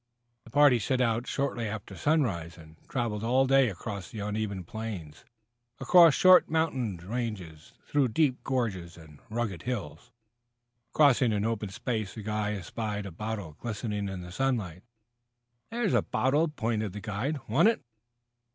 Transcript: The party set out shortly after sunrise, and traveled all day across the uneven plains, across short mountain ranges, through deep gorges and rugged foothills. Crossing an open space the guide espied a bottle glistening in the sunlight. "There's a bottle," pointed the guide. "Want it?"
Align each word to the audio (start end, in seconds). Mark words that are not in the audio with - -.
The 0.45 0.49
party 0.49 0.79
set 0.79 0.99
out 0.99 1.27
shortly 1.27 1.67
after 1.67 1.95
sunrise, 1.95 2.57
and 2.57 2.75
traveled 2.89 3.23
all 3.23 3.45
day 3.45 3.69
across 3.69 4.09
the 4.09 4.19
uneven 4.21 4.63
plains, 4.63 5.25
across 5.79 6.15
short 6.15 6.49
mountain 6.49 6.97
ranges, 6.97 7.73
through 7.85 8.07
deep 8.07 8.43
gorges 8.43 8.97
and 8.97 9.19
rugged 9.29 9.61
foothills. 9.61 10.11
Crossing 10.91 11.31
an 11.33 11.45
open 11.45 11.69
space 11.69 12.15
the 12.15 12.23
guide 12.23 12.55
espied 12.57 13.05
a 13.05 13.11
bottle 13.11 13.55
glistening 13.59 14.09
in 14.09 14.21
the 14.21 14.31
sunlight. 14.31 14.81
"There's 15.69 15.93
a 15.93 16.01
bottle," 16.01 16.47
pointed 16.47 16.93
the 16.93 16.99
guide. 17.01 17.39
"Want 17.47 17.67
it?" 17.69 17.79